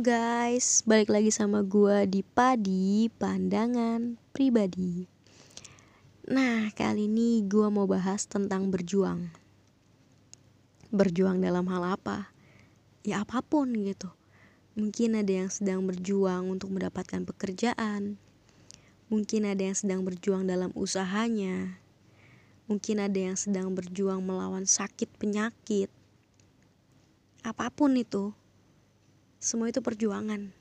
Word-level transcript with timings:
guys, 0.00 0.80
balik 0.88 1.12
lagi 1.12 1.28
sama 1.28 1.60
gua 1.60 2.08
di 2.08 2.24
Padi 2.24 3.12
Pandangan 3.20 4.16
Pribadi. 4.32 5.04
Nah, 6.24 6.72
kali 6.72 7.04
ini 7.04 7.44
gua 7.44 7.68
mau 7.68 7.84
bahas 7.84 8.24
tentang 8.24 8.72
berjuang. 8.72 9.28
Berjuang 10.88 11.44
dalam 11.44 11.68
hal 11.68 12.00
apa? 12.00 12.32
Ya 13.04 13.20
apa 13.20 13.44
pun 13.44 13.76
gitu. 13.76 14.08
Mungkin 14.72 15.20
ada 15.20 15.44
yang 15.44 15.52
sedang 15.52 15.84
berjuang 15.84 16.48
untuk 16.48 16.72
mendapatkan 16.72 17.20
pekerjaan. 17.28 18.16
Mungkin 19.12 19.52
ada 19.52 19.68
yang 19.68 19.76
sedang 19.76 20.00
berjuang 20.00 20.48
dalam 20.48 20.72
usahanya. 20.72 21.76
Mungkin 22.72 23.04
ada 23.04 23.20
yang 23.20 23.36
sedang 23.36 23.76
berjuang 23.76 24.24
melawan 24.24 24.64
sakit 24.64 25.12
penyakit. 25.20 25.92
Apa 27.44 27.68
pun 27.68 28.00
itu, 28.00 28.32
semua 29.40 29.72
itu 29.72 29.80
perjuangan. 29.80 30.52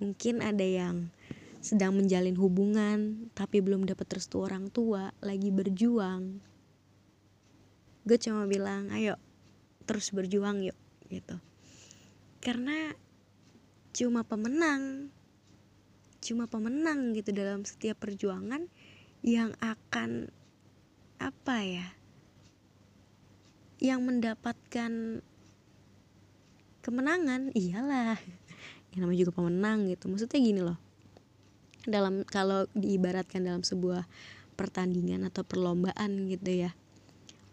Mungkin 0.00 0.40
ada 0.40 0.64
yang 0.64 1.12
sedang 1.60 1.92
menjalin 1.96 2.36
hubungan 2.40 3.28
tapi 3.36 3.60
belum 3.60 3.84
dapat 3.84 4.16
restu 4.16 4.40
orang 4.40 4.72
tua, 4.72 5.12
lagi 5.20 5.52
berjuang. 5.52 6.40
Gue 8.08 8.16
cuma 8.16 8.48
bilang, 8.48 8.88
ayo 8.88 9.20
terus 9.84 10.08
berjuang 10.16 10.64
yuk 10.64 10.76
gitu. 11.12 11.36
Karena 12.40 12.96
cuma 13.92 14.24
pemenang, 14.24 15.12
cuma 16.24 16.48
pemenang 16.48 17.12
gitu 17.12 17.36
dalam 17.36 17.68
setiap 17.68 18.00
perjuangan 18.00 18.64
yang 19.20 19.52
akan 19.60 20.32
apa 21.20 21.56
ya? 21.64 21.88
Yang 23.76 24.00
mendapatkan 24.08 25.20
kemenangan? 26.84 27.48
Iyalah. 27.56 28.20
Yang 28.92 29.00
namanya 29.00 29.20
juga 29.24 29.32
pemenang 29.40 29.78
gitu. 29.88 30.12
Maksudnya 30.12 30.38
gini 30.44 30.60
loh. 30.60 30.78
Dalam 31.88 32.28
kalau 32.28 32.68
diibaratkan 32.76 33.40
dalam 33.40 33.64
sebuah 33.64 34.04
pertandingan 34.54 35.24
atau 35.24 35.40
perlombaan 35.42 36.28
gitu 36.28 36.68
ya. 36.68 36.76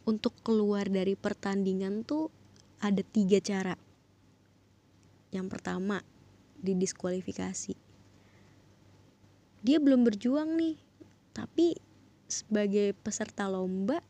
Untuk 0.03 0.35
keluar 0.43 0.91
dari 0.91 1.15
pertandingan 1.15 2.03
tuh 2.03 2.27
ada 2.83 2.99
tiga 2.99 3.39
cara. 3.39 3.79
Yang 5.31 5.47
pertama 5.47 6.03
didiskualifikasi. 6.59 7.79
Dia 9.63 9.77
belum 9.79 10.03
berjuang 10.03 10.59
nih 10.59 10.75
tapi 11.31 11.79
sebagai 12.27 12.95
peserta 12.99 13.47
lomba 13.47 14.03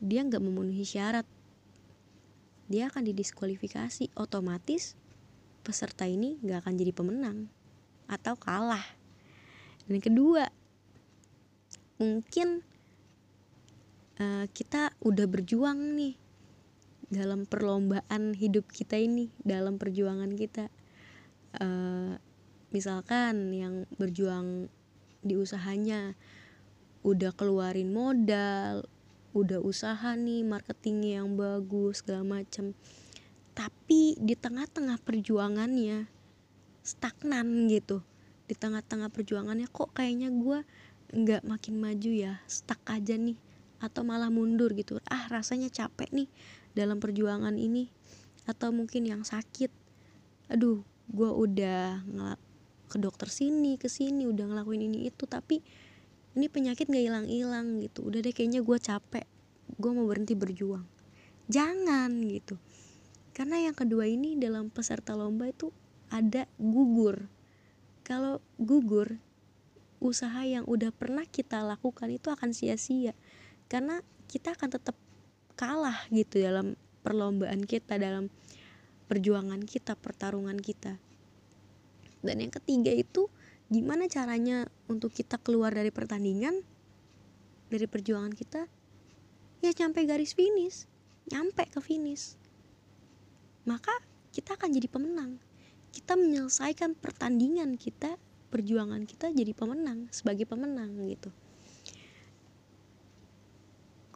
dia 0.00 0.24
nggak 0.24 0.40
memenuhi 0.40 0.84
syarat 0.84 1.24
dia 2.68 2.92
akan 2.92 3.08
didiskualifikasi. 3.08 4.12
Otomatis 4.14 4.94
peserta 5.64 6.04
ini 6.04 6.36
gak 6.44 6.64
akan 6.64 6.74
jadi 6.76 6.92
pemenang 6.92 7.38
atau 8.08 8.36
kalah. 8.36 8.84
Dan 9.88 10.00
kedua 10.04 10.48
mungkin 11.98 12.62
uh, 14.20 14.46
kita 14.52 14.94
udah 15.02 15.26
berjuang 15.26 15.96
nih 15.96 16.14
dalam 17.08 17.48
perlombaan 17.48 18.36
hidup 18.36 18.68
kita 18.68 19.00
ini 19.00 19.32
dalam 19.40 19.80
perjuangan 19.80 20.32
kita. 20.36 20.68
Uh, 21.56 22.20
misalkan 22.68 23.48
yang 23.56 23.88
berjuang 23.96 24.68
di 25.24 25.34
usahanya 25.34 26.12
udah 27.00 27.32
keluarin 27.32 27.90
modal 27.96 28.84
udah 29.36 29.60
usaha 29.60 30.16
nih 30.16 30.44
marketingnya 30.44 31.22
yang 31.22 31.36
bagus 31.36 32.00
segala 32.00 32.40
macam 32.40 32.72
tapi 33.58 34.14
di 34.22 34.38
tengah-tengah 34.38 35.02
perjuangannya 35.02 36.06
stagnan 36.86 37.66
gitu. 37.66 38.06
Di 38.46 38.54
tengah-tengah 38.54 39.10
perjuangannya 39.10 39.66
kok 39.66 39.90
kayaknya 39.98 40.30
gue 40.30 40.62
nggak 41.10 41.42
makin 41.42 41.74
maju 41.82 42.10
ya 42.14 42.38
stuck 42.46 42.78
aja 42.86 43.18
nih 43.18 43.34
atau 43.82 44.06
malah 44.06 44.30
mundur 44.30 44.70
gitu. 44.78 45.02
Ah 45.10 45.26
rasanya 45.26 45.74
capek 45.74 46.06
nih 46.14 46.30
dalam 46.70 47.02
perjuangan 47.02 47.58
ini 47.58 47.90
atau 48.46 48.70
mungkin 48.70 49.10
yang 49.10 49.26
sakit. 49.26 49.74
Aduh 50.54 50.86
gue 51.10 51.26
udah 51.26 52.06
ke 52.86 52.96
dokter 53.02 53.26
sini 53.26 53.74
ke 53.74 53.90
sini 53.90 54.30
udah 54.30 54.54
ngelakuin 54.54 54.86
ini 54.86 55.10
itu. 55.10 55.26
Tapi 55.26 55.60
ini 56.36 56.46
penyakit 56.50 56.90
gak 56.90 57.04
hilang-hilang 57.04 57.80
gitu. 57.80 58.08
Udah 58.08 58.20
deh 58.20 58.34
kayaknya 58.34 58.60
gue 58.60 58.78
capek. 58.80 59.26
Gue 59.78 59.90
mau 59.92 60.04
berhenti 60.04 60.34
berjuang. 60.36 60.84
Jangan 61.48 62.12
gitu. 62.28 62.60
Karena 63.32 63.62
yang 63.62 63.76
kedua 63.76 64.04
ini 64.04 64.34
dalam 64.34 64.68
peserta 64.68 65.14
lomba 65.14 65.48
itu 65.48 65.70
ada 66.10 66.44
gugur. 66.58 67.30
Kalau 68.04 68.40
gugur 68.58 69.20
usaha 69.98 70.42
yang 70.46 70.66
udah 70.66 70.90
pernah 70.94 71.22
kita 71.26 71.62
lakukan 71.62 72.10
itu 72.10 72.28
akan 72.34 72.50
sia-sia. 72.50 73.14
Karena 73.70 74.02
kita 74.26 74.58
akan 74.58 74.68
tetap 74.74 74.96
kalah 75.58 76.06
gitu 76.12 76.38
dalam 76.38 76.78
perlombaan 77.02 77.64
kita 77.64 77.96
dalam 77.96 78.28
perjuangan 79.08 79.64
kita 79.64 79.96
pertarungan 79.96 80.60
kita. 80.60 81.00
Dan 82.20 82.44
yang 82.44 82.52
ketiga 82.52 82.92
itu 82.92 83.32
gimana 83.68 84.08
caranya 84.08 84.64
untuk 84.88 85.12
kita 85.12 85.36
keluar 85.36 85.76
dari 85.76 85.92
pertandingan 85.92 86.64
dari 87.68 87.84
perjuangan 87.84 88.32
kita? 88.32 88.64
Ya 89.60 89.70
sampai 89.76 90.08
garis 90.08 90.32
finish 90.32 90.88
nyampe 91.28 91.68
ke 91.68 91.80
finish. 91.84 92.34
Maka 93.68 93.92
kita 94.32 94.56
akan 94.56 94.72
jadi 94.72 94.88
pemenang. 94.88 95.36
Kita 95.92 96.16
menyelesaikan 96.16 96.96
pertandingan 96.96 97.76
kita 97.76 98.16
perjuangan 98.48 99.04
kita 99.04 99.28
jadi 99.28 99.52
pemenang 99.52 100.08
sebagai 100.08 100.48
pemenang 100.48 100.96
gitu. 101.04 101.28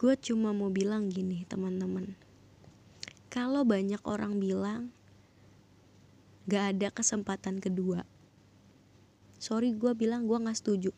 Gue 0.00 0.16
cuma 0.19 0.56
mau 0.56 0.72
bilang 0.72 1.12
gini 1.12 1.44
teman-teman. 1.46 2.16
Kalau 3.28 3.64
banyak 3.64 4.00
orang 4.08 4.40
bilang 4.40 4.92
gak 6.48 6.76
ada 6.76 6.88
kesempatan 6.90 7.62
kedua 7.62 8.04
sorry 9.42 9.75
gue 9.75 9.91
bilang 9.98 10.30
gue 10.30 10.38
nggak 10.38 10.54
setuju. 10.54 10.94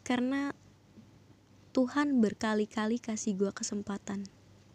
Karena 0.00 0.56
Tuhan 1.76 2.16
berkali-kali 2.24 2.96
kasih 2.96 3.36
gue 3.36 3.52
kesempatan. 3.52 4.24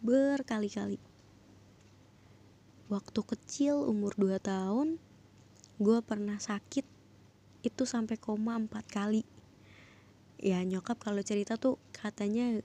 Berkali-kali. 0.05 1.01
Waktu 2.85 3.19
kecil 3.25 3.81
umur 3.81 4.13
2 4.13 4.38
tahun 4.38 5.01
gue 5.81 5.99
pernah 6.05 6.38
sakit. 6.38 6.85
Itu 7.66 7.89
sampai 7.89 8.22
koma 8.22 8.53
empat 8.53 8.85
kali. 8.93 9.25
Ya 10.38 10.61
nyokap 10.61 11.01
kalau 11.01 11.25
cerita 11.25 11.57
tuh 11.57 11.81
katanya 11.89 12.61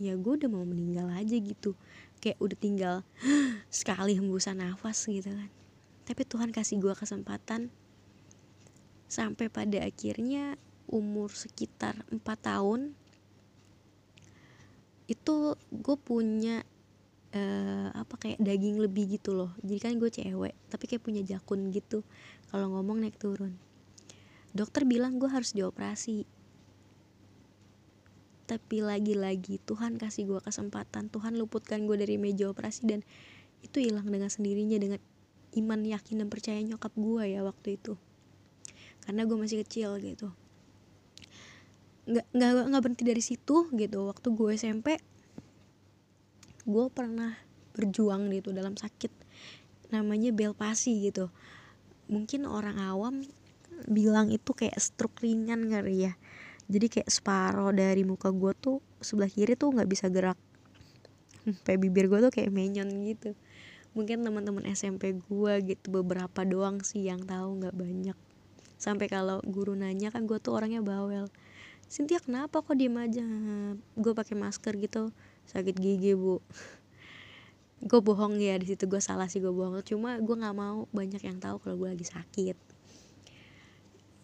ya 0.00 0.16
gue 0.16 0.32
udah 0.32 0.48
mau 0.48 0.64
meninggal 0.64 1.12
aja 1.12 1.36
gitu. 1.36 1.76
Kayak 2.24 2.40
udah 2.40 2.56
tinggal 2.56 2.94
sekali 3.68 4.16
hembusan 4.16 4.64
nafas 4.64 5.04
gitu 5.04 5.28
kan. 5.28 5.52
Tapi 6.08 6.24
Tuhan 6.24 6.56
kasih 6.56 6.80
gue 6.80 6.96
kesempatan 6.96 7.68
sampai 9.08 9.48
pada 9.48 9.80
akhirnya 9.80 10.60
umur 10.88 11.32
sekitar 11.32 11.96
4 12.12 12.20
tahun 12.20 12.92
itu 15.08 15.56
gue 15.72 15.96
punya 15.96 16.60
uh, 17.32 17.88
apa 17.96 18.14
kayak 18.20 18.38
daging 18.44 18.76
lebih 18.76 19.16
gitu 19.16 19.32
loh. 19.32 19.56
Jadi 19.64 19.80
kan 19.80 19.92
gue 19.96 20.12
cewek 20.12 20.54
tapi 20.68 20.84
kayak 20.84 21.00
punya 21.00 21.24
jakun 21.24 21.72
gitu. 21.72 22.04
Kalau 22.52 22.68
ngomong 22.76 23.00
naik 23.00 23.16
turun. 23.16 23.56
Dokter 24.52 24.84
bilang 24.84 25.16
gue 25.16 25.28
harus 25.32 25.56
dioperasi. 25.56 26.28
Tapi 28.48 28.80
lagi-lagi 28.80 29.60
Tuhan 29.64 29.96
kasih 29.96 30.28
gue 30.28 30.40
kesempatan. 30.44 31.08
Tuhan 31.08 31.36
luputkan 31.40 31.88
gue 31.88 31.96
dari 31.96 32.20
meja 32.20 32.48
operasi 32.48 32.84
dan 32.84 33.00
itu 33.64 33.80
hilang 33.80 34.08
dengan 34.08 34.28
sendirinya 34.28 34.76
dengan 34.76 35.00
iman 35.56 35.80
yakin 35.80 36.20
dan 36.20 36.28
percaya 36.28 36.60
nyokap 36.60 36.92
gue 36.94 37.24
ya 37.32 37.40
waktu 37.40 37.80
itu 37.80 37.96
karena 39.08 39.24
gue 39.24 39.40
masih 39.40 39.64
kecil 39.64 39.96
gitu. 40.04 40.28
Nggak 42.04 42.28
nggak 42.28 42.64
nggak 42.68 42.82
berhenti 42.84 43.04
dari 43.08 43.24
situ 43.24 43.72
gitu. 43.72 44.04
Waktu 44.04 44.28
gue 44.36 44.52
SMP 44.52 45.00
gue 46.68 46.84
pernah 46.92 47.32
berjuang 47.72 48.28
gitu 48.28 48.52
dalam 48.52 48.76
sakit 48.76 49.08
namanya 49.88 50.28
belpasi 50.36 51.08
gitu. 51.08 51.32
Mungkin 52.12 52.44
orang 52.44 52.76
awam 52.76 53.24
bilang 53.88 54.28
itu 54.28 54.52
kayak 54.52 54.76
stroke 54.76 55.24
ringan 55.24 55.72
kali 55.72 56.12
ya. 56.12 56.20
Jadi 56.68 57.00
kayak 57.00 57.08
separoh 57.08 57.72
dari 57.72 58.04
muka 58.04 58.28
gue 58.28 58.52
tuh 58.52 58.84
sebelah 59.00 59.32
kiri 59.32 59.56
tuh 59.56 59.72
nggak 59.72 59.88
bisa 59.88 60.12
gerak. 60.12 60.36
Sampai 61.48 61.80
bibir 61.80 62.12
gue 62.12 62.20
tuh 62.28 62.28
kayak 62.28 62.52
menyon 62.52 62.92
gitu. 63.08 63.32
Mungkin 63.96 64.20
teman-teman 64.20 64.68
SMP 64.68 65.16
gue 65.16 65.52
gitu 65.64 65.88
beberapa 65.88 66.44
doang 66.44 66.84
sih 66.84 67.08
yang 67.08 67.24
tahu 67.24 67.64
nggak 67.64 67.72
banyak 67.72 68.27
sampai 68.78 69.10
kalau 69.10 69.42
guru 69.42 69.74
nanya 69.74 70.14
kan 70.14 70.24
gue 70.24 70.38
tuh 70.38 70.54
orangnya 70.54 70.80
bawel. 70.80 71.26
Cynthia 71.90 72.22
kenapa 72.22 72.62
kok 72.62 72.78
diem 72.78 72.94
aja? 72.94 73.26
Gue 73.98 74.12
pakai 74.14 74.38
masker 74.38 74.78
gitu. 74.78 75.10
Sakit 75.50 75.74
gigi 75.74 76.14
bu. 76.14 76.38
Gue 77.88 78.02
bohong 78.02 78.42
ya 78.42 78.58
di 78.58 78.66
situ 78.66 78.90
gue 78.90 78.98
salah 78.98 79.30
sih 79.30 79.38
gue 79.38 79.54
bohong. 79.54 79.80
Cuma 79.86 80.18
gue 80.18 80.36
nggak 80.36 80.56
mau 80.56 80.90
banyak 80.90 81.22
yang 81.22 81.38
tahu 81.38 81.62
kalau 81.62 81.78
gue 81.78 81.94
lagi 81.94 82.06
sakit. 82.10 82.58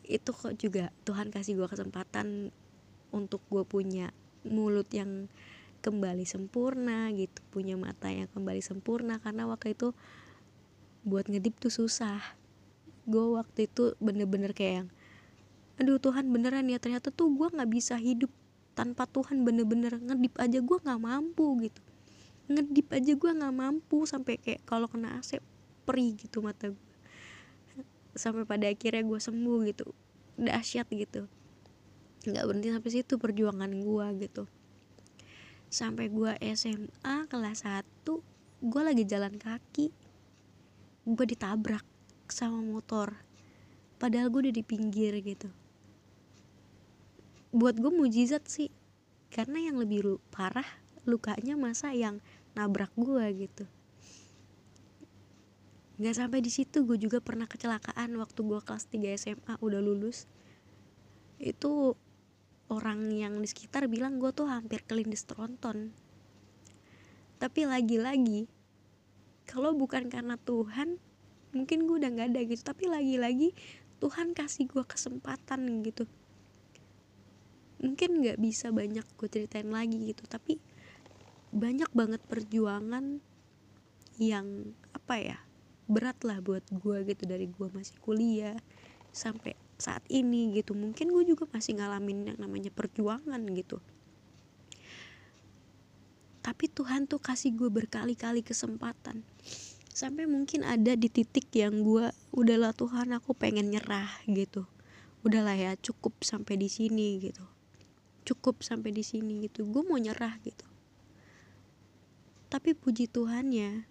Itu 0.05 0.35
kok 0.35 0.59
juga 0.59 0.91
Tuhan 1.07 1.31
kasih 1.31 1.55
gue 1.63 1.69
kesempatan 1.71 2.51
untuk 3.15 3.41
gue 3.47 3.63
punya 3.63 4.11
mulut 4.43 4.91
yang 4.91 5.31
kembali 5.87 6.27
sempurna 6.27 7.13
gitu 7.15 7.41
punya 7.55 7.79
mata 7.79 8.11
yang 8.11 8.27
kembali 8.35 8.59
sempurna. 8.59 9.23
Karena 9.23 9.47
waktu 9.47 9.79
itu 9.79 9.95
buat 11.07 11.31
ngedip 11.31 11.57
tuh 11.63 11.71
susah 11.71 12.44
gue 13.05 13.25
waktu 13.37 13.69
itu 13.69 13.93
bener-bener 14.01 14.57
kayak 14.57 14.75
yang 14.85 14.89
aduh 15.75 15.99
Tuhan 15.99 16.31
beneran 16.31 16.71
ya 16.71 16.79
ternyata 16.79 17.11
tuh 17.11 17.35
gue 17.35 17.51
nggak 17.51 17.71
bisa 17.71 17.99
hidup 17.99 18.31
tanpa 18.75 19.07
Tuhan 19.09 19.47
bener-bener. 19.47 19.97
Ngedip 20.03 20.35
aja 20.37 20.59
gue 20.59 20.79
nggak 20.83 21.01
mampu 21.01 21.47
gitu. 21.63 21.81
Ngedip 22.51 22.91
aja 22.91 23.13
gue 23.15 23.31
nggak 23.31 23.55
mampu 23.55 24.05
sampai 24.05 24.37
kayak 24.43 24.67
kalau 24.67 24.91
kena 24.91 25.19
AC 25.23 25.39
perih 25.87 26.17
gitu 26.19 26.41
mata 26.41 26.73
gue 26.73 26.85
sampai 28.15 28.47
pada 28.47 28.71
akhirnya 28.71 29.03
gue 29.03 29.19
sembuh 29.19 29.59
gitu 29.71 29.87
dahsyat 30.39 30.87
gitu. 30.91 31.27
Nggak 32.27 32.45
berhenti 32.47 32.69
sampai 32.71 32.91
situ 32.91 33.15
perjuangan 33.19 33.71
gue 33.71 34.07
gitu. 34.27 34.43
Sampai 35.71 36.11
gue 36.11 36.35
SMA 36.55 37.17
kelas 37.27 37.67
1 37.67 37.83
gue 38.65 38.83
lagi 38.83 39.03
jalan 39.07 39.35
kaki. 39.39 39.91
Gue 41.05 41.27
ditabrak 41.27 41.85
sama 42.31 42.61
motor. 42.63 43.19
Padahal 43.99 44.29
gue 44.29 44.49
udah 44.49 44.55
di 44.55 44.65
pinggir 44.65 45.17
gitu. 45.25 45.49
Buat 47.51 47.81
gue 47.81 47.93
mujizat 47.93 48.47
sih. 48.47 48.71
Karena 49.35 49.59
yang 49.59 49.83
lebih 49.83 50.23
parah 50.31 50.67
lukanya 51.05 51.59
masa 51.59 51.91
yang 51.91 52.23
nabrak 52.55 52.95
gue 52.95 53.25
gitu. 53.35 53.65
Nggak 55.95 56.17
sampai 56.19 56.41
di 56.43 56.51
situ 56.51 56.83
gue 56.83 56.99
juga 56.99 57.23
pernah 57.23 57.47
kecelakaan 57.47 58.15
waktu 58.19 58.41
gue 58.43 58.61
kelas 58.63 58.91
3 58.91 59.15
SMA 59.15 59.55
udah 59.63 59.81
lulus. 59.83 60.27
Itu 61.39 61.95
orang 62.71 63.15
yang 63.15 63.39
di 63.39 63.47
sekitar 63.47 63.87
bilang 63.87 64.19
gue 64.19 64.31
tuh 64.35 64.51
hampir 64.51 64.83
kelindes 64.83 65.23
tronton. 65.27 65.95
Tapi 67.39 67.61
lagi-lagi 67.67 68.51
kalau 69.45 69.77
bukan 69.77 70.09
karena 70.09 70.41
Tuhan 70.41 70.99
mungkin 71.55 71.87
gue 71.87 71.97
udah 72.03 72.11
nggak 72.11 72.29
ada 72.35 72.41
gitu 72.45 72.63
tapi 72.67 72.91
lagi-lagi 72.91 73.55
Tuhan 74.03 74.37
kasih 74.37 74.69
gue 74.69 74.85
kesempatan 74.85 75.81
gitu. 75.87 76.05
Mungkin 77.81 78.21
nggak 78.21 78.37
bisa 78.37 78.69
banyak 78.75 79.07
gue 79.17 79.29
ceritain 79.31 79.71
lagi 79.71 80.13
gitu 80.13 80.29
tapi 80.29 80.61
banyak 81.55 81.89
banget 81.95 82.21
perjuangan 82.27 83.23
yang 84.19 84.75
apa 84.93 85.15
ya 85.17 85.39
berat 85.87 86.21
lah 86.27 86.43
buat 86.43 86.65
gue 86.69 87.07
gitu 87.07 87.25
dari 87.25 87.47
gue 87.49 87.69
masih 87.71 87.97
kuliah 88.03 88.59
sampai 89.15 89.55
saat 89.79 90.03
ini 90.11 90.53
gitu. 90.59 90.75
Mungkin 90.75 91.09
gue 91.09 91.25
juga 91.25 91.47
masih 91.49 91.79
ngalamin 91.79 92.35
yang 92.35 92.39
namanya 92.43 92.75
perjuangan 92.75 93.41
gitu. 93.55 93.79
Tapi 96.45 96.69
Tuhan 96.69 97.09
tuh 97.09 97.25
kasih 97.25 97.57
gue 97.57 97.73
berkali-kali 97.73 98.45
kesempatan 98.45 99.25
sampai 99.95 100.27
mungkin 100.27 100.67
ada 100.67 100.99
di 100.99 101.07
titik 101.07 101.55
yang 101.55 101.87
gue 101.87 102.11
udahlah 102.35 102.75
Tuhan 102.75 103.15
aku 103.15 103.31
pengen 103.39 103.71
nyerah 103.71 104.11
gitu. 104.27 104.67
Udahlah 105.23 105.55
ya 105.55 105.79
cukup 105.79 106.27
sampai 106.27 106.59
di 106.59 106.67
sini 106.67 107.23
gitu. 107.23 107.47
Cukup 108.27 108.67
sampai 108.67 108.91
di 108.91 109.07
sini 109.07 109.47
gitu. 109.47 109.63
Gue 109.63 109.87
mau 109.87 109.95
nyerah 109.95 110.35
gitu. 110.43 110.67
Tapi 112.51 112.75
puji 112.75 113.07
Tuhan 113.07 113.55
ya 113.55 113.87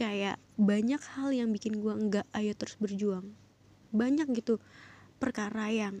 kayak 0.00 0.40
banyak 0.56 1.00
hal 1.12 1.28
yang 1.36 1.52
bikin 1.52 1.76
gue 1.76 1.92
enggak 1.92 2.26
ayo 2.32 2.56
terus 2.56 2.80
berjuang. 2.80 3.36
Banyak 3.92 4.32
gitu 4.32 4.64
perkara 5.20 5.68
yang 5.68 6.00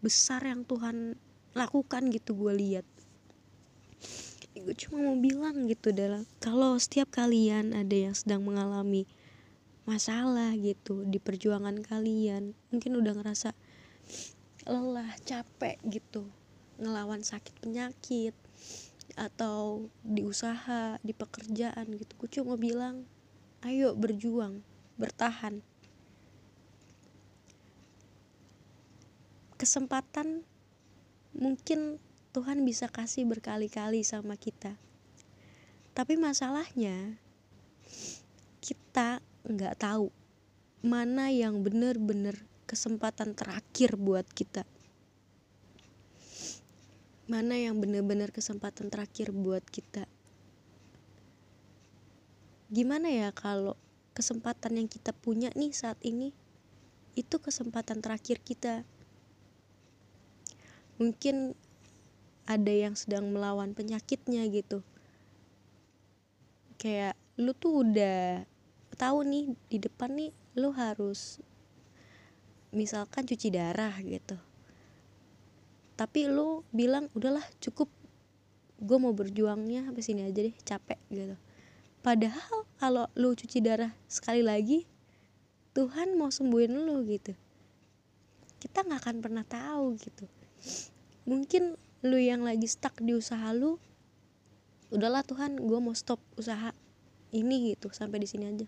besar 0.00 0.48
yang 0.48 0.64
Tuhan 0.64 1.20
lakukan 1.52 2.08
gitu 2.08 2.32
gue 2.40 2.56
lihat 2.56 2.88
gue 4.58 4.74
cuma 4.74 5.02
mau 5.06 5.18
bilang 5.18 5.66
gitu 5.70 5.94
dalam 5.94 6.26
kalau 6.42 6.74
setiap 6.76 7.10
kalian 7.14 7.70
ada 7.74 7.94
yang 7.94 8.14
sedang 8.14 8.42
mengalami 8.42 9.06
masalah 9.86 10.54
gitu 10.58 11.06
di 11.06 11.22
perjuangan 11.22 11.82
kalian 11.82 12.54
mungkin 12.74 12.98
udah 12.98 13.14
ngerasa 13.14 13.54
lelah 14.66 15.10
capek 15.22 15.78
gitu 15.86 16.26
ngelawan 16.82 17.22
sakit 17.22 17.54
penyakit 17.62 18.34
atau 19.14 19.86
di 20.02 20.22
usaha 20.22 20.98
di 21.02 21.14
pekerjaan 21.14 21.86
gitu 21.94 22.12
gue 22.18 22.30
cuma 22.40 22.54
bilang 22.58 23.06
ayo 23.60 23.92
berjuang 23.92 24.64
bertahan. 25.00 25.64
Kesempatan 29.56 30.44
mungkin 31.36 31.96
Tuhan 32.30 32.62
bisa 32.62 32.86
kasih 32.86 33.26
berkali-kali 33.26 34.06
sama 34.06 34.38
kita. 34.38 34.78
Tapi 35.90 36.14
masalahnya 36.14 37.18
kita 38.62 39.18
nggak 39.42 39.74
tahu 39.82 40.14
mana 40.80 41.34
yang 41.34 41.66
benar-benar 41.66 42.38
kesempatan 42.70 43.34
terakhir 43.34 43.98
buat 43.98 44.22
kita. 44.30 44.62
Mana 47.26 47.58
yang 47.58 47.82
benar-benar 47.82 48.30
kesempatan 48.30 48.94
terakhir 48.94 49.34
buat 49.34 49.66
kita. 49.66 50.06
Gimana 52.70 53.10
ya 53.10 53.34
kalau 53.34 53.74
kesempatan 54.14 54.78
yang 54.78 54.86
kita 54.86 55.10
punya 55.10 55.50
nih 55.58 55.74
saat 55.74 55.98
ini 56.06 56.30
itu 57.18 57.42
kesempatan 57.42 57.98
terakhir 57.98 58.38
kita? 58.38 58.86
Mungkin 61.02 61.58
ada 62.50 62.74
yang 62.74 62.98
sedang 62.98 63.30
melawan 63.30 63.78
penyakitnya 63.78 64.42
gitu. 64.50 64.82
Kayak 66.82 67.14
lu 67.38 67.54
tuh 67.54 67.86
udah 67.86 68.42
tahu 68.98 69.22
nih 69.22 69.54
di 69.70 69.78
depan 69.78 70.10
nih 70.18 70.34
lu 70.58 70.74
harus 70.74 71.38
misalkan 72.74 73.22
cuci 73.22 73.54
darah 73.54 73.94
gitu. 74.02 74.34
Tapi 75.94 76.26
lu 76.26 76.66
bilang 76.74 77.06
udahlah 77.14 77.46
cukup. 77.62 77.86
Gue 78.80 78.98
mau 78.98 79.14
berjuangnya 79.14 79.86
sampai 79.86 80.02
sini 80.02 80.26
aja 80.26 80.40
deh 80.42 80.56
capek 80.66 80.98
gitu. 81.12 81.36
Padahal 82.02 82.66
kalau 82.82 83.06
lu 83.14 83.36
cuci 83.36 83.62
darah 83.62 83.94
sekali 84.10 84.42
lagi 84.42 84.90
Tuhan 85.70 86.18
mau 86.18 86.34
sembuhin 86.34 86.82
lu 86.82 87.06
gitu. 87.06 87.30
Kita 88.58 88.82
nggak 88.82 89.00
akan 89.06 89.16
pernah 89.22 89.44
tahu 89.46 89.94
gitu. 90.02 90.26
Mungkin 91.28 91.78
lu 92.00 92.16
yang 92.16 92.44
lagi 92.44 92.64
stuck 92.64 92.96
di 93.00 93.12
usaha 93.12 93.52
lu 93.52 93.76
udahlah 94.90 95.22
Tuhan 95.22 95.60
gue 95.60 95.78
mau 95.78 95.94
stop 95.94 96.18
usaha 96.34 96.74
ini 97.30 97.74
gitu 97.74 97.94
sampai 97.94 98.18
di 98.18 98.28
sini 98.28 98.50
aja. 98.50 98.66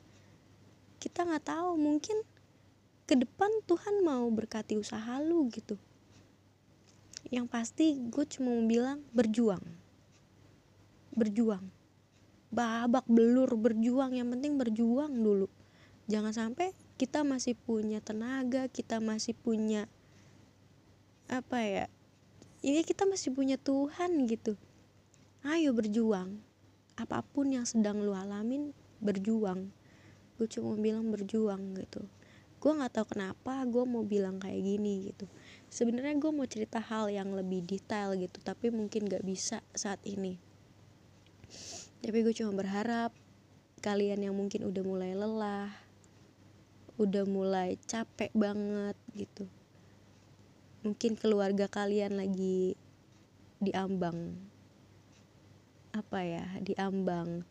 Kita 1.02 1.26
nggak 1.26 1.50
tahu 1.50 1.74
mungkin 1.74 2.22
ke 3.10 3.18
depan 3.18 3.50
Tuhan 3.66 4.06
mau 4.06 4.30
berkati 4.30 4.78
usaha 4.78 5.18
lu 5.18 5.50
gitu. 5.50 5.74
Yang 7.26 7.46
pasti 7.50 7.86
gue 7.98 8.24
cuma 8.30 8.54
mau 8.54 8.62
bilang 8.62 9.02
berjuang. 9.10 9.62
Berjuang. 11.10 11.66
Babak 12.54 13.08
belur 13.10 13.50
berjuang. 13.58 14.14
Yang 14.14 14.28
penting 14.38 14.52
berjuang 14.54 15.10
dulu. 15.10 15.50
Jangan 16.06 16.30
sampai 16.30 16.70
kita 17.02 17.26
masih 17.26 17.58
punya 17.58 17.98
tenaga 17.98 18.70
kita 18.70 19.02
masih 19.02 19.34
punya 19.34 19.90
apa 21.26 21.58
ya 21.66 21.86
ini 22.62 22.86
kita 22.86 23.04
masih 23.04 23.34
punya 23.34 23.58
Tuhan 23.58 24.22
gitu. 24.30 24.54
Ayo 25.42 25.74
berjuang. 25.74 26.38
Apa 26.94 27.26
pun 27.26 27.50
yang 27.50 27.66
sedang 27.66 27.98
lu 27.98 28.14
alamin 28.14 28.70
berjuang. 29.02 29.74
Gue 30.38 30.46
cuma 30.46 30.78
bilang 30.78 31.10
berjuang 31.10 31.74
gitu. 31.74 32.06
Gue 32.62 32.72
nggak 32.78 32.94
tahu 32.94 33.18
kenapa 33.18 33.66
gue 33.66 33.82
mau 33.82 34.06
bilang 34.06 34.38
kayak 34.38 34.62
gini 34.62 35.10
gitu. 35.10 35.26
Sebenarnya 35.66 36.14
gue 36.14 36.30
mau 36.30 36.46
cerita 36.46 36.78
hal 36.78 37.10
yang 37.10 37.34
lebih 37.34 37.66
detail 37.66 38.14
gitu 38.14 38.38
tapi 38.38 38.70
mungkin 38.70 39.10
gak 39.10 39.26
bisa 39.26 39.58
saat 39.74 39.98
ini. 40.06 40.38
Tapi 41.98 42.18
gue 42.22 42.34
cuma 42.38 42.54
berharap 42.54 43.10
kalian 43.82 44.22
yang 44.22 44.38
mungkin 44.38 44.62
udah 44.62 44.82
mulai 44.86 45.10
lelah 45.18 45.74
udah 47.02 47.24
mulai 47.26 47.74
capek 47.82 48.30
banget 48.30 48.94
gitu 49.10 49.50
mungkin 50.82 51.14
keluarga 51.14 51.70
kalian 51.70 52.18
lagi 52.18 52.74
diambang 53.62 54.34
apa 55.94 56.18
ya 56.26 56.46
diambang 56.58 57.46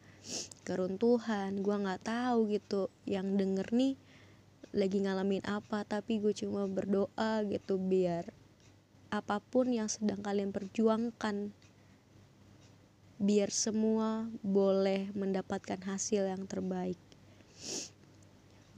keruntuhan. 0.68 1.64
Gue 1.64 1.76
nggak 1.80 2.04
tahu 2.04 2.52
gitu 2.52 2.92
yang 3.08 3.40
denger 3.40 3.72
nih 3.72 3.96
lagi 4.76 5.04
ngalamin 5.04 5.44
apa 5.48 5.84
tapi 5.88 6.20
gue 6.20 6.36
cuma 6.36 6.68
berdoa 6.68 7.44
gitu 7.48 7.76
biar 7.80 8.32
apa 9.12 9.44
pun 9.44 9.68
yang 9.68 9.92
sedang 9.92 10.24
kalian 10.24 10.56
perjuangkan 10.56 11.52
biar 13.22 13.52
semua 13.52 14.28
boleh 14.42 15.12
mendapatkan 15.16 15.80
hasil 15.88 16.28
yang 16.28 16.44
terbaik. 16.50 16.98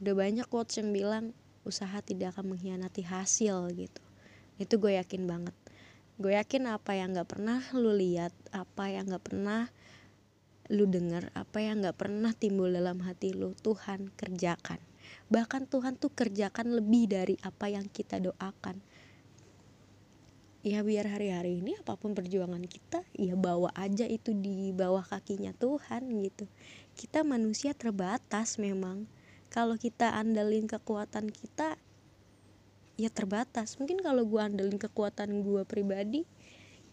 Udah 0.04 0.14
banyak 0.14 0.46
quotes 0.52 0.78
yang 0.78 0.92
bilang 0.92 1.32
usaha 1.64 2.04
tidak 2.04 2.36
akan 2.36 2.54
mengkhianati 2.54 3.08
hasil 3.08 3.72
gitu 3.72 4.03
itu 4.64 4.80
gue 4.80 4.96
yakin 4.96 5.28
banget. 5.28 5.56
Gue 6.18 6.40
yakin 6.40 6.72
apa 6.72 6.96
yang 6.96 7.14
gak 7.14 7.36
pernah 7.36 7.60
lu 7.76 7.92
lihat 7.92 8.32
apa 8.56 8.88
yang 8.88 9.12
gak 9.12 9.26
pernah 9.28 9.68
lu 10.72 10.88
dengar 10.88 11.28
apa 11.36 11.60
yang 11.60 11.84
gak 11.84 12.00
pernah 12.00 12.32
timbul 12.32 12.72
dalam 12.72 13.04
hati 13.04 13.36
lu 13.36 13.52
Tuhan 13.60 14.16
kerjakan. 14.16 14.80
Bahkan 15.28 15.68
Tuhan 15.68 16.00
tuh 16.00 16.16
kerjakan 16.16 16.80
lebih 16.80 17.12
dari 17.12 17.36
apa 17.44 17.68
yang 17.68 17.92
kita 17.92 18.24
doakan. 18.24 18.80
Ya 20.64 20.80
biar 20.80 21.12
hari-hari 21.12 21.60
ini 21.60 21.76
apa 21.76 22.00
pun 22.00 22.16
perjuangan 22.16 22.64
kita 22.64 23.04
ya 23.20 23.36
bawa 23.36 23.76
aja 23.76 24.08
itu 24.08 24.32
di 24.32 24.72
bawah 24.72 25.04
kakinya 25.04 25.52
Tuhan 25.52 26.08
gitu. 26.24 26.48
Kita 26.96 27.28
manusia 27.28 27.76
terbatas 27.76 28.56
memang. 28.56 29.04
Kalau 29.52 29.76
kita 29.76 30.16
andalin 30.16 30.66
kekuatan 30.66 31.30
kita 31.30 31.76
ya 32.98 33.10
terbatas. 33.10 33.78
Mungkin 33.82 34.02
kalau 34.02 34.26
gue 34.26 34.42
andalin 34.42 34.78
kekuatan 34.78 35.42
gue 35.42 35.62
pribadi 35.66 36.24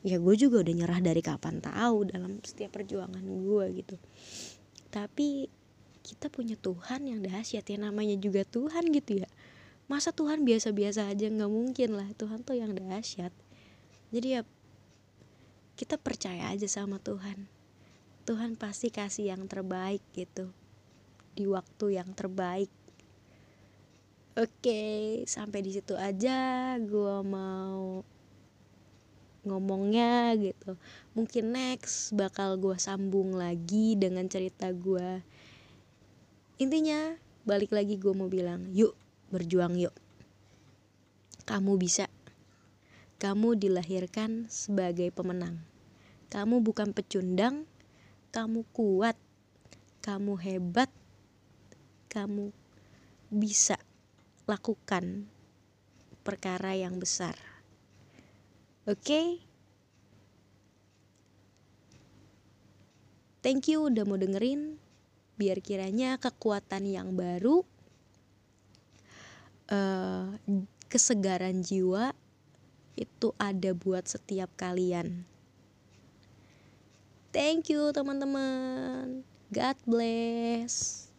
ya 0.00 0.16
gue 0.16 0.32
juga 0.32 0.64
udah 0.64 0.74
nyerah 0.74 1.00
dari 1.04 1.20
kapan 1.20 1.60
tahu 1.60 2.08
dalam 2.08 2.40
setiap 2.40 2.72
perjuangan 2.72 3.20
gue 3.20 3.64
gitu. 3.84 3.96
Tapi 4.88 5.46
kita 6.00 6.32
punya 6.32 6.56
Tuhan 6.56 7.04
yang 7.04 7.20
dahsyat 7.20 7.64
ya 7.68 7.78
namanya 7.78 8.16
juga 8.16 8.42
Tuhan 8.48 8.88
gitu 8.90 9.20
ya. 9.20 9.28
Masa 9.90 10.14
Tuhan 10.14 10.46
biasa-biasa 10.46 11.10
aja? 11.10 11.26
Nggak 11.28 11.52
mungkin 11.52 11.90
lah. 11.98 12.08
Tuhan 12.16 12.46
tuh 12.46 12.56
yang 12.56 12.72
dahsyat. 12.72 13.34
Jadi 14.10 14.28
ya 14.38 14.42
kita 15.76 16.00
percaya 16.00 16.48
aja 16.48 16.66
sama 16.66 16.96
Tuhan. 17.02 17.46
Tuhan 18.24 18.56
pasti 18.56 18.88
kasih 18.88 19.36
yang 19.36 19.44
terbaik 19.50 20.00
gitu. 20.16 20.54
Di 21.36 21.44
waktu 21.44 22.00
yang 22.00 22.14
terbaik 22.16 22.72
oke 24.40 24.82
sampai 25.28 25.60
di 25.60 25.76
situ 25.76 25.92
aja. 25.94 26.74
Gue 26.80 27.16
mau 27.20 28.00
ngomongnya 29.44 30.36
gitu. 30.36 30.76
Mungkin 31.12 31.52
next 31.52 32.12
bakal 32.16 32.56
gue 32.56 32.76
sambung 32.80 33.36
lagi 33.36 33.96
dengan 33.96 34.24
cerita 34.28 34.72
gue 34.72 35.20
intinya 36.60 37.16
balik 37.48 37.72
lagi 37.72 37.96
gue 37.96 38.12
mau 38.12 38.28
bilang 38.28 38.68
yuk 38.72 38.92
berjuang 39.32 39.76
yuk. 39.80 39.96
Kamu 41.48 41.80
bisa. 41.80 42.08
Kamu 43.20 43.56
dilahirkan 43.56 44.48
sebagai 44.48 45.12
pemenang. 45.12 45.60
Kamu 46.30 46.62
bukan 46.62 46.94
pecundang, 46.94 47.66
kamu 48.32 48.64
kuat, 48.70 49.18
kamu 50.00 50.38
hebat, 50.40 50.88
kamu 52.08 52.54
bisa 53.28 53.76
lakukan 54.50 55.30
perkara 56.26 56.74
yang 56.74 56.98
besar. 56.98 57.38
Oke? 58.90 58.98
Okay? 58.98 59.28
Thank 63.40 63.72
you 63.72 63.88
udah 63.88 64.04
mau 64.04 64.20
dengerin. 64.20 64.76
Biar 65.40 65.64
kiranya 65.64 66.20
kekuatan 66.20 66.84
yang 66.84 67.16
baru, 67.16 67.64
uh, 69.72 70.36
kesegaran 70.92 71.64
jiwa, 71.64 72.12
itu 73.00 73.32
ada 73.40 73.72
buat 73.72 74.04
setiap 74.04 74.52
kalian. 74.60 75.24
Thank 77.32 77.72
you 77.72 77.88
teman-teman. 77.96 79.24
God 79.48 79.78
bless. 79.88 81.09